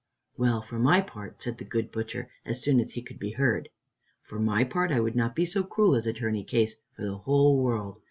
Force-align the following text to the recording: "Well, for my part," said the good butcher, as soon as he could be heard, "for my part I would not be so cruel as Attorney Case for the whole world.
"Well, 0.35 0.63
for 0.63 0.79
my 0.79 1.01
part," 1.01 1.43
said 1.43 1.59
the 1.59 1.63
good 1.63 1.91
butcher, 1.91 2.31
as 2.43 2.59
soon 2.59 2.79
as 2.79 2.93
he 2.93 3.03
could 3.03 3.19
be 3.19 3.33
heard, 3.33 3.69
"for 4.23 4.39
my 4.39 4.63
part 4.63 4.89
I 4.91 4.99
would 4.99 5.15
not 5.15 5.35
be 5.35 5.45
so 5.45 5.61
cruel 5.61 5.93
as 5.93 6.07
Attorney 6.07 6.43
Case 6.43 6.75
for 6.95 7.03
the 7.05 7.17
whole 7.19 7.61
world. 7.61 7.99